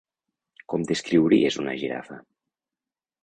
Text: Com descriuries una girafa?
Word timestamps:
Com 0.73 0.85
descriuries 0.91 1.59
una 1.65 1.75
girafa? 1.83 2.17